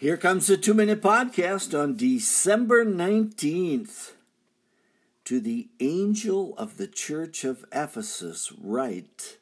[0.00, 4.12] Here comes the two minute podcast on December 19th.
[5.24, 9.38] To the angel of the church of Ephesus, write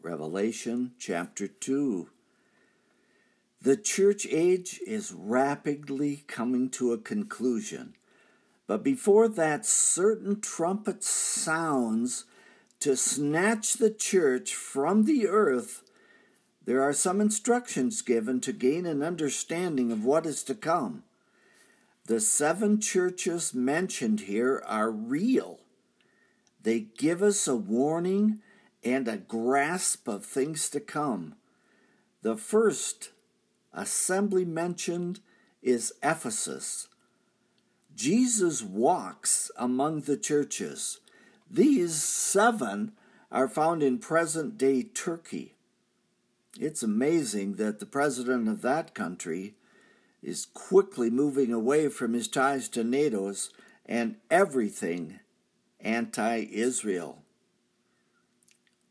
[0.00, 2.10] Revelation chapter 2.
[3.60, 7.96] The church age is rapidly coming to a conclusion,
[8.68, 12.24] but before that, certain trumpet sounds
[12.78, 15.82] to snatch the church from the earth
[16.70, 21.02] there are some instructions given to gain an understanding of what is to come.
[22.06, 25.58] The seven churches mentioned here are real.
[26.62, 28.38] They give us a warning
[28.84, 31.34] and a grasp of things to come.
[32.22, 33.10] The first
[33.74, 35.18] assembly mentioned
[35.62, 36.86] is Ephesus.
[37.96, 41.00] Jesus walks among the churches.
[41.50, 42.92] These seven
[43.32, 45.56] are found in present day Turkey.
[46.58, 49.54] It's amazing that the president of that country
[50.22, 53.50] is quickly moving away from his ties to NATO's
[53.86, 55.20] and everything
[55.80, 57.22] anti Israel.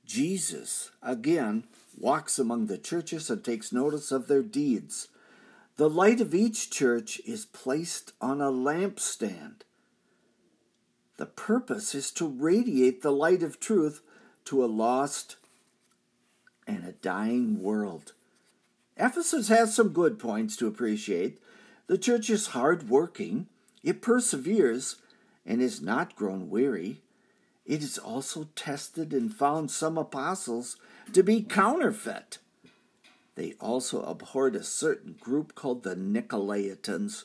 [0.06, 1.66] Jesus, again,
[1.98, 5.10] walks among the churches and takes notice of their deeds.
[5.76, 9.62] The light of each church is placed on a lampstand.
[11.18, 14.02] The purpose is to radiate the light of truth
[14.46, 15.36] to a lost
[16.70, 18.14] and a dying world.
[18.96, 21.40] Ephesus has some good points to appreciate.
[21.88, 23.48] The church is hard working,
[23.84, 24.98] it perseveres,
[25.46, 27.02] and is not grown weary.
[27.66, 30.78] It is also tested and found some apostles
[31.14, 32.38] to be counterfeit.
[33.34, 37.24] They also abhorred a certain group called the Nicolaitans,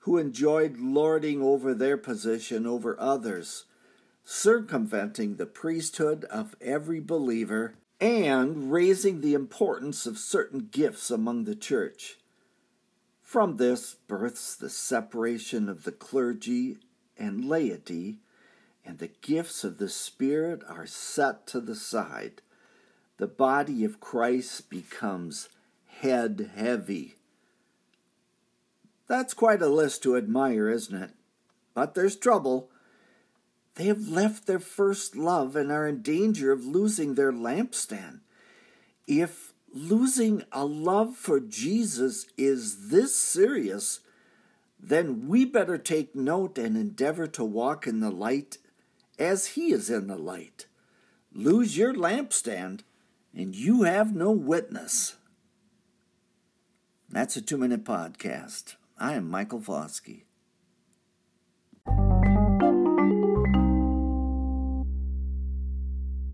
[0.00, 3.64] who enjoyed lording over their position over others,
[4.24, 7.74] circumventing the priesthood of every believer
[8.04, 12.18] and raising the importance of certain gifts among the church.
[13.22, 16.76] From this births the separation of the clergy
[17.16, 18.18] and laity,
[18.84, 22.42] and the gifts of the Spirit are set to the side.
[23.16, 25.48] The body of Christ becomes
[25.86, 27.14] head heavy.
[29.06, 31.12] That's quite a list to admire, isn't it?
[31.72, 32.68] But there's trouble.
[33.74, 38.20] They have left their first love and are in danger of losing their lampstand.
[39.06, 44.00] If losing a love for Jesus is this serious,
[44.78, 48.58] then we better take note and endeavor to walk in the light
[49.18, 50.66] as He is in the light.
[51.32, 52.80] Lose your lampstand,
[53.34, 55.16] and you have no witness.
[57.10, 58.76] That's a two minute podcast.
[58.98, 60.22] I am Michael Foskey.